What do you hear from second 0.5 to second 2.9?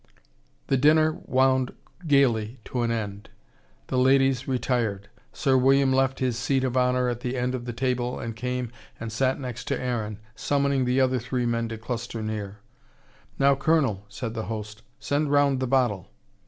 The dinner wound gaily to an